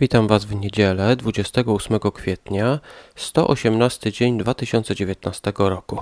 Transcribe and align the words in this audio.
Witam 0.00 0.28
Was 0.28 0.44
w 0.44 0.54
niedzielę 0.54 1.16
28 1.16 1.98
kwietnia, 2.14 2.80
118 3.16 4.12
dzień 4.12 4.38
2019 4.38 5.52
roku. 5.58 5.98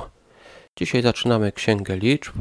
Dzisiaj 0.79 1.03
zaczynamy 1.03 1.53
Księgę 1.53 1.97
Liczb. 1.97 2.35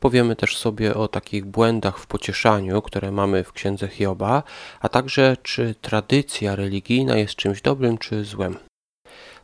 Powiemy 0.00 0.36
też 0.36 0.56
sobie 0.56 0.94
o 0.94 1.08
takich 1.08 1.44
błędach 1.44 1.98
w 1.98 2.06
pocieszaniu, 2.06 2.82
które 2.82 3.12
mamy 3.12 3.44
w 3.44 3.52
Księdze 3.52 3.88
Hioba, 3.88 4.42
a 4.80 4.88
także 4.88 5.36
czy 5.42 5.74
tradycja 5.80 6.56
religijna 6.56 7.16
jest 7.16 7.34
czymś 7.34 7.62
dobrym 7.62 7.98
czy 7.98 8.24
złym. 8.24 8.58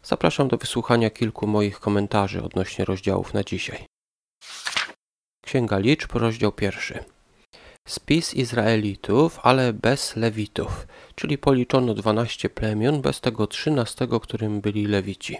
Zapraszam 0.02 0.48
do 0.48 0.56
wysłuchania 0.56 1.10
kilku 1.10 1.46
moich 1.46 1.80
komentarzy 1.80 2.42
odnośnie 2.42 2.84
rozdziałów 2.84 3.34
na 3.34 3.44
dzisiaj. 3.44 3.86
Księga 5.44 5.78
Liczb, 5.78 6.12
rozdział 6.14 6.52
pierwszy. 6.52 7.04
Spis 7.88 8.34
Izraelitów, 8.34 9.38
ale 9.42 9.72
bez 9.72 10.16
Lewitów, 10.16 10.86
czyli 11.14 11.38
policzono 11.38 11.94
12 11.94 12.50
plemion, 12.50 13.00
bez 13.02 13.20
tego 13.20 13.46
13, 13.46 14.08
którym 14.22 14.60
byli 14.60 14.86
Lewici. 14.86 15.38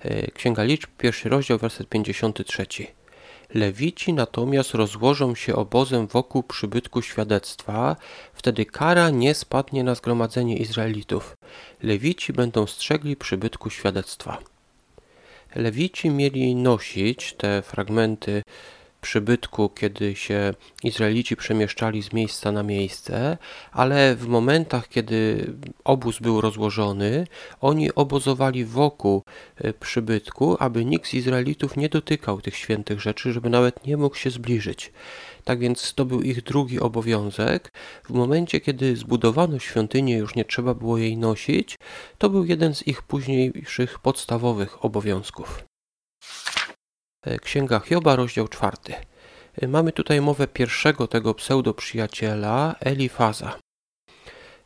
E, 0.00 0.30
Księga 0.30 0.62
Liczb, 0.62 0.90
pierwszy 0.98 1.28
rozdział, 1.28 1.58
werset 1.58 1.88
53. 1.88 2.66
Lewici 3.54 4.12
natomiast 4.12 4.74
rozłożą 4.74 5.34
się 5.34 5.54
obozem 5.56 6.06
wokół 6.06 6.42
przybytku 6.42 7.02
świadectwa, 7.02 7.96
wtedy 8.34 8.66
kara 8.66 9.10
nie 9.10 9.34
spadnie 9.34 9.84
na 9.84 9.94
zgromadzenie 9.94 10.56
Izraelitów. 10.56 11.36
Lewici 11.82 12.32
będą 12.32 12.66
strzegli 12.66 13.16
przybytku 13.16 13.70
świadectwa. 13.70 14.38
Lewici 15.54 16.10
mieli 16.10 16.54
nosić 16.54 17.32
te 17.32 17.62
fragmenty 17.62 18.42
przybytku, 19.04 19.68
kiedy 19.68 20.16
się 20.16 20.54
Izraelici 20.82 21.36
przemieszczali 21.36 22.02
z 22.02 22.12
miejsca 22.12 22.52
na 22.52 22.62
miejsce, 22.62 23.38
ale 23.72 24.16
w 24.16 24.26
momentach, 24.26 24.88
kiedy 24.88 25.46
obóz 25.84 26.18
był 26.20 26.40
rozłożony, 26.40 27.26
oni 27.60 27.94
obozowali 27.94 28.64
wokół 28.64 29.22
e, 29.56 29.72
przybytku, 29.72 30.56
aby 30.60 30.84
nikt 30.84 31.08
z 31.08 31.14
Izraelitów 31.14 31.76
nie 31.76 31.88
dotykał 31.88 32.40
tych 32.40 32.56
świętych 32.56 33.00
rzeczy, 33.00 33.32
żeby 33.32 33.50
nawet 33.50 33.86
nie 33.86 33.96
mógł 33.96 34.16
się 34.16 34.30
zbliżyć. 34.30 34.92
Tak 35.44 35.58
więc 35.58 35.94
to 35.94 36.04
był 36.04 36.22
ich 36.22 36.42
drugi 36.42 36.80
obowiązek. 36.80 37.72
W 38.04 38.10
momencie, 38.10 38.60
kiedy 38.60 38.96
zbudowano 38.96 39.58
świątynię, 39.58 40.16
już 40.16 40.34
nie 40.34 40.44
trzeba 40.44 40.74
było 40.74 40.98
jej 40.98 41.16
nosić, 41.16 41.76
to 42.18 42.30
był 42.30 42.44
jeden 42.44 42.74
z 42.74 42.86
ich 42.86 43.02
późniejszych 43.02 43.98
podstawowych 43.98 44.84
obowiązków. 44.84 45.73
E, 47.24 47.38
Księga 47.38 47.80
Hioba, 47.80 48.16
rozdział 48.16 48.48
czwarty. 48.48 48.94
E, 49.62 49.68
mamy 49.68 49.92
tutaj 49.92 50.20
mowę 50.20 50.46
pierwszego 50.46 51.06
tego 51.06 51.34
pseudoprzyjaciela, 51.34 52.74
Elifaza. 52.80 53.58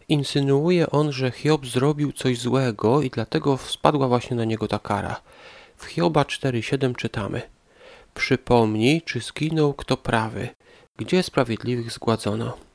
Insynuuje 0.08 0.90
on, 0.90 1.12
że 1.12 1.30
Hiob 1.30 1.66
zrobił 1.66 2.12
coś 2.12 2.38
złego 2.38 3.02
i 3.02 3.10
dlatego 3.10 3.58
spadła 3.58 4.08
właśnie 4.08 4.36
na 4.36 4.44
niego 4.44 4.68
ta 4.68 4.78
kara. 4.78 5.20
W 5.76 5.84
Hioba 5.84 6.22
4,7 6.22 6.94
czytamy 6.94 7.42
Przypomnij, 8.14 9.02
czy 9.02 9.20
zginął 9.20 9.74
kto 9.74 9.96
prawy, 9.96 10.48
gdzie 10.96 11.22
sprawiedliwych 11.22 11.92
zgładzono. 11.92 12.67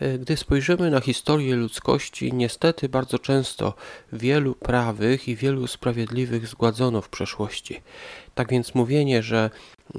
E, 0.00 0.18
gdy 0.18 0.36
spojrzymy 0.36 0.90
na 0.90 1.00
historię 1.00 1.56
ludzkości, 1.56 2.32
niestety 2.32 2.88
bardzo 2.88 3.18
często 3.18 3.74
wielu 4.12 4.54
prawych 4.54 5.28
i 5.28 5.36
wielu 5.36 5.66
sprawiedliwych 5.66 6.46
zgładzono 6.46 7.00
w 7.00 7.08
przeszłości. 7.08 7.80
Tak 8.34 8.50
więc 8.50 8.74
mówienie, 8.74 9.22
że 9.22 9.50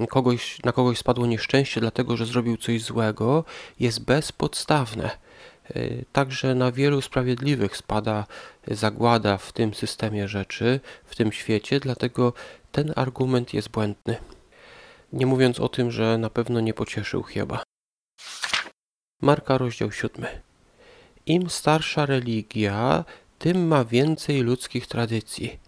kogoś, 0.08 0.58
na 0.64 0.72
kogoś 0.72 0.98
spadło 0.98 1.26
nieszczęście 1.26 1.80
dlatego, 1.80 2.16
że 2.16 2.26
zrobił 2.26 2.56
coś 2.56 2.82
złego, 2.82 3.44
jest 3.80 4.04
bezpodstawne. 4.04 5.10
E, 5.74 5.80
także 6.12 6.54
na 6.54 6.72
wielu 6.72 7.00
sprawiedliwych 7.00 7.76
spada 7.76 8.26
zagłada 8.68 9.38
w 9.38 9.52
tym 9.52 9.74
systemie 9.74 10.28
rzeczy, 10.28 10.80
w 11.04 11.16
tym 11.16 11.32
świecie, 11.32 11.80
dlatego 11.80 12.32
ten 12.72 12.92
argument 12.96 13.54
jest 13.54 13.68
błędny. 13.68 14.16
Nie 15.12 15.26
mówiąc 15.26 15.60
o 15.60 15.68
tym, 15.68 15.90
że 15.90 16.18
na 16.18 16.30
pewno 16.30 16.60
nie 16.60 16.74
pocieszył 16.74 17.22
Hioba. 17.22 17.62
Marka, 19.22 19.58
rozdział 19.58 19.92
7. 19.92 20.26
Im 21.26 21.50
starsza 21.50 22.06
religia, 22.06 23.04
tym 23.38 23.66
ma 23.66 23.84
więcej 23.84 24.40
ludzkich 24.40 24.86
tradycji. 24.86 25.58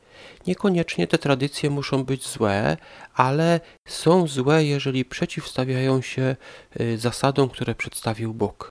Niekoniecznie 0.47 1.07
te 1.07 1.19
tradycje 1.19 1.71
muszą 1.71 2.05
być 2.05 2.29
złe, 2.29 2.77
ale 3.15 3.61
są 3.89 4.27
złe, 4.27 4.65
jeżeli 4.65 5.05
przeciwstawiają 5.05 6.01
się 6.01 6.37
y, 6.81 6.99
zasadom, 6.99 7.49
które 7.49 7.75
przedstawił 7.75 8.35
Bóg. 8.35 8.69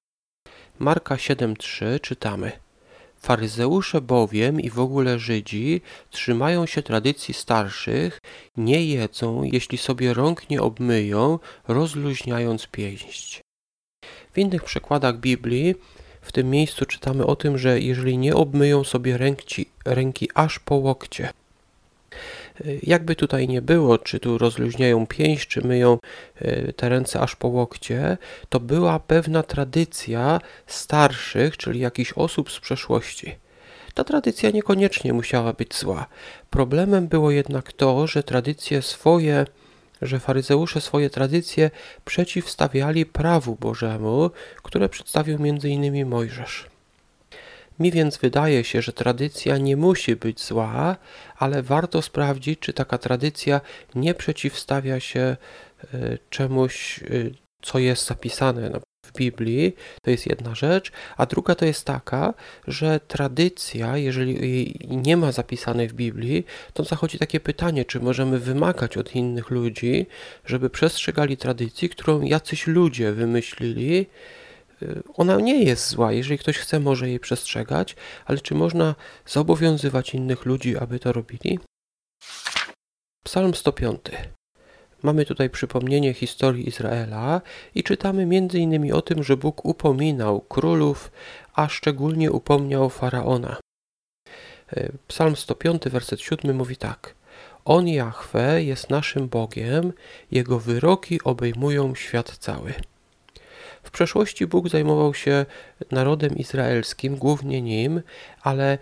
Marka 0.79 1.15
7:3 1.15 2.00
czytamy: 2.00 2.51
Faryzeusze 3.17 4.01
bowiem 4.01 4.61
i 4.61 4.69
w 4.69 4.79
ogóle 4.79 5.19
Żydzi 5.19 5.81
trzymają 6.09 6.65
się 6.65 6.81
tradycji 6.83 7.33
starszych, 7.33 8.19
nie 8.57 8.85
jedzą, 8.85 9.44
jeśli 9.44 9.77
sobie 9.77 10.13
rąk 10.13 10.50
nie 10.50 10.61
obmyją, 10.61 11.39
rozluźniając 11.67 12.67
pięść. 12.67 13.44
W 14.33 14.37
innych 14.37 14.63
przekładach 14.63 15.17
Biblii 15.17 15.75
w 16.21 16.31
tym 16.31 16.49
miejscu 16.49 16.85
czytamy 16.85 17.25
o 17.25 17.35
tym, 17.35 17.57
że 17.57 17.79
jeżeli 17.79 18.17
nie 18.17 18.35
obmyją 18.35 18.83
sobie 18.83 19.17
ręki, 19.17 19.65
ręki 19.85 20.29
aż 20.33 20.59
po 20.59 20.75
łokcie, 20.75 21.29
jakby 22.83 23.15
tutaj 23.15 23.47
nie 23.47 23.61
było, 23.61 23.97
czy 23.97 24.19
tu 24.19 24.37
rozluźniają 24.37 25.07
pięść, 25.07 25.47
czy 25.47 25.67
myją 25.67 25.97
e, 26.35 26.73
te 26.73 26.89
ręce 26.89 27.19
aż 27.19 27.35
po 27.35 27.47
łokcie, 27.47 28.17
to 28.49 28.59
była 28.59 28.99
pewna 28.99 29.43
tradycja 29.43 30.41
starszych, 30.67 31.57
czyli 31.57 31.79
jakichś 31.79 32.13
osób 32.13 32.51
z 32.51 32.59
przeszłości. 32.59 33.35
Ta 33.93 34.03
tradycja 34.03 34.49
niekoniecznie 34.49 35.13
musiała 35.13 35.53
być 35.53 35.75
zła. 35.75 36.05
Problemem 36.49 37.07
było 37.07 37.31
jednak 37.31 37.73
to, 37.73 38.07
że 38.07 38.23
tradycje 38.23 38.81
swoje 38.81 39.45
że 40.05 40.19
faryzeusze 40.19 40.81
swoje 40.81 41.09
tradycje 41.09 41.71
przeciwstawiali 42.05 43.05
prawu 43.05 43.55
Bożemu, 43.55 44.31
które 44.63 44.89
przedstawił 44.89 45.35
m.in. 45.35 46.07
Mojżesz. 46.09 46.65
Mi 47.79 47.91
więc 47.91 48.17
wydaje 48.17 48.63
się, 48.63 48.81
że 48.81 48.93
tradycja 48.93 49.57
nie 49.57 49.77
musi 49.77 50.15
być 50.15 50.43
zła, 50.43 50.95
ale 51.37 51.63
warto 51.63 52.01
sprawdzić, 52.01 52.59
czy 52.59 52.73
taka 52.73 52.97
tradycja 52.97 53.61
nie 53.95 54.13
przeciwstawia 54.13 54.99
się 54.99 55.19
e, 55.19 55.37
czemuś, 56.29 56.99
e, 57.03 57.05
co 57.61 57.79
jest 57.79 58.07
zapisane 58.07 58.69
w 59.03 59.11
Biblii, 59.13 59.75
to 60.01 60.11
jest 60.11 60.27
jedna 60.27 60.55
rzecz, 60.55 60.91
a 61.17 61.25
druga 61.25 61.55
to 61.55 61.65
jest 61.65 61.85
taka, 61.85 62.33
że 62.67 62.99
tradycja, 62.99 63.97
jeżeli 63.97 64.75
nie 64.89 65.17
ma 65.17 65.31
zapisanej 65.31 65.87
w 65.87 65.93
Biblii, 65.93 66.45
to 66.73 66.83
zachodzi 66.83 67.19
takie 67.19 67.39
pytanie, 67.39 67.85
czy 67.85 67.99
możemy 67.99 68.39
wymagać 68.39 68.97
od 68.97 69.15
innych 69.15 69.49
ludzi, 69.49 70.05
żeby 70.45 70.69
przestrzegali 70.69 71.37
tradycji, 71.37 71.89
którą 71.89 72.21
jacyś 72.21 72.67
ludzie 72.67 73.11
wymyślili. 73.11 74.05
Ona 75.13 75.35
nie 75.35 75.63
jest 75.63 75.89
zła, 75.89 76.11
jeżeli 76.11 76.37
ktoś 76.37 76.57
chce, 76.57 76.79
może 76.79 77.09
jej 77.09 77.19
przestrzegać, 77.19 77.95
ale 78.25 78.39
czy 78.39 78.55
można 78.55 78.95
zobowiązywać 79.25 80.13
innych 80.13 80.45
ludzi, 80.45 80.77
aby 80.77 80.99
to 80.99 81.13
robili? 81.13 81.59
Psalm 83.23 83.53
105. 83.53 83.99
Mamy 85.03 85.25
tutaj 85.25 85.49
przypomnienie 85.49 86.13
historii 86.13 86.67
Izraela 86.67 87.41
i 87.75 87.83
czytamy 87.83 88.27
innymi 88.53 88.91
o 88.91 89.01
tym, 89.01 89.23
że 89.23 89.37
Bóg 89.37 89.65
upominał 89.65 90.41
królów, 90.41 91.11
a 91.53 91.69
szczególnie 91.69 92.31
upomniał 92.31 92.89
faraona. 92.89 93.57
E, 94.73 94.91
Psalm 95.07 95.35
105, 95.35 95.83
werset 95.83 96.21
7 96.21 96.55
mówi 96.55 96.77
tak: 96.77 97.15
On 97.65 97.87
Jahwe 97.87 98.63
jest 98.63 98.89
naszym 98.89 99.27
Bogiem, 99.27 99.93
jego 100.31 100.59
wyroki 100.59 101.23
obejmują 101.23 101.95
świat 101.95 102.37
cały. 102.37 102.73
W 103.83 103.91
przeszłości 103.91 104.47
Bóg 104.47 104.69
zajmował 104.69 105.13
się 105.13 105.45
narodem 105.91 106.35
izraelskim, 106.35 107.15
głównie 107.15 107.62
nim, 107.62 108.01
ale 108.41 108.77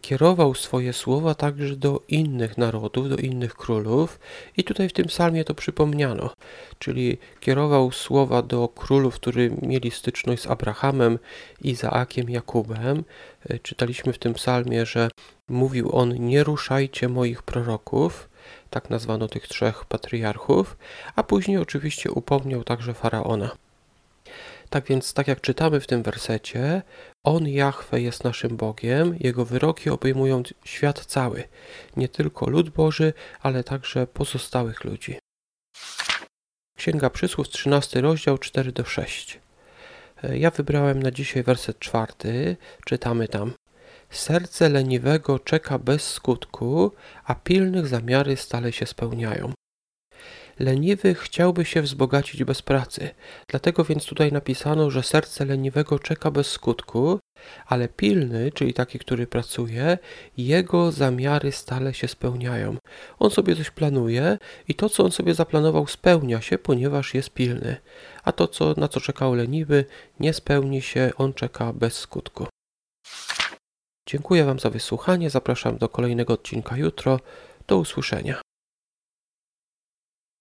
kierował 0.00 0.54
swoje 0.54 0.92
słowa 0.92 1.34
także 1.34 1.76
do 1.76 2.02
innych 2.08 2.58
narodów, 2.58 3.08
do 3.08 3.16
innych 3.16 3.54
królów 3.54 4.20
i 4.56 4.64
tutaj 4.64 4.88
w 4.88 4.92
tym 4.92 5.06
psalmie 5.06 5.44
to 5.44 5.54
przypomniano, 5.54 6.30
czyli 6.78 7.18
kierował 7.40 7.92
słowa 7.92 8.42
do 8.42 8.68
królów, 8.68 9.14
którzy 9.14 9.50
mieli 9.62 9.90
styczność 9.90 10.42
z 10.42 10.46
Abrahamem, 10.46 11.18
Izaakiem, 11.60 12.30
Jakubem. 12.30 13.04
Czytaliśmy 13.62 14.12
w 14.12 14.18
tym 14.18 14.34
psalmie, 14.34 14.86
że 14.86 15.08
mówił 15.48 15.96
on 15.96 16.14
nie 16.14 16.44
ruszajcie 16.44 17.08
moich 17.08 17.42
proroków, 17.42 18.28
tak 18.70 18.90
nazwano 18.90 19.28
tych 19.28 19.48
trzech 19.48 19.84
patriarchów, 19.84 20.76
a 21.16 21.22
później 21.22 21.58
oczywiście 21.58 22.10
upomniał 22.10 22.64
także 22.64 22.94
faraona. 22.94 23.50
Tak 24.70 24.86
więc, 24.86 25.14
tak 25.14 25.28
jak 25.28 25.40
czytamy 25.40 25.80
w 25.80 25.86
tym 25.86 26.02
wersecie, 26.02 26.82
On, 27.24 27.48
Jahwe, 27.48 28.00
jest 28.00 28.24
naszym 28.24 28.56
Bogiem, 28.56 29.16
Jego 29.20 29.44
wyroki 29.44 29.90
obejmują 29.90 30.42
świat 30.64 31.04
cały, 31.04 31.44
nie 31.96 32.08
tylko 32.08 32.50
lud 32.50 32.70
Boży, 32.70 33.12
ale 33.40 33.64
także 33.64 34.06
pozostałych 34.06 34.84
ludzi. 34.84 35.18
Księga 36.76 37.10
Przysłów, 37.10 37.48
13 37.48 38.00
rozdział, 38.00 38.38
4 38.38 38.72
do 38.72 38.84
6. 38.84 39.40
E, 40.22 40.38
Ja 40.38 40.50
wybrałem 40.50 41.02
na 41.02 41.10
dzisiaj 41.10 41.42
werset 41.42 41.78
czwarty. 41.78 42.56
Czytamy 42.84 43.28
tam. 43.28 43.52
Serce 44.10 44.68
leniwego 44.68 45.38
czeka 45.38 45.78
bez 45.78 46.10
skutku, 46.10 46.92
a 47.24 47.34
pilnych 47.34 47.86
zamiary 47.86 48.36
stale 48.36 48.72
się 48.72 48.86
spełniają. 48.86 49.52
Leniwy 50.58 51.14
chciałby 51.14 51.64
się 51.64 51.82
wzbogacić 51.82 52.44
bez 52.44 52.62
pracy, 52.62 53.10
dlatego 53.48 53.84
więc 53.84 54.06
tutaj 54.06 54.32
napisano, 54.32 54.90
że 54.90 55.02
serce 55.02 55.44
leniwego 55.44 55.98
czeka 55.98 56.30
bez 56.30 56.46
skutku, 56.46 57.18
ale 57.66 57.88
pilny, 57.88 58.52
czyli 58.52 58.74
taki, 58.74 58.98
który 58.98 59.26
pracuje, 59.26 59.98
jego 60.36 60.92
zamiary 60.92 61.52
stale 61.52 61.94
się 61.94 62.08
spełniają. 62.08 62.76
On 63.18 63.30
sobie 63.30 63.56
coś 63.56 63.70
planuje 63.70 64.38
i 64.68 64.74
to, 64.74 64.88
co 64.88 65.04
on 65.04 65.12
sobie 65.12 65.34
zaplanował, 65.34 65.86
spełnia 65.86 66.40
się, 66.40 66.58
ponieważ 66.58 67.14
jest 67.14 67.30
pilny, 67.30 67.76
a 68.24 68.32
to, 68.32 68.48
co, 68.48 68.74
na 68.76 68.88
co 68.88 69.00
czekał 69.00 69.34
leniwy, 69.34 69.84
nie 70.20 70.32
spełni 70.32 70.82
się, 70.82 71.10
on 71.16 71.34
czeka 71.34 71.72
bez 71.72 71.98
skutku. 71.98 72.46
Dziękuję 74.06 74.44
Wam 74.44 74.58
za 74.58 74.70
wysłuchanie, 74.70 75.30
zapraszam 75.30 75.78
do 75.78 75.88
kolejnego 75.88 76.32
odcinka 76.32 76.76
jutro. 76.76 77.20
Do 77.66 77.78
usłyszenia. 77.78 78.40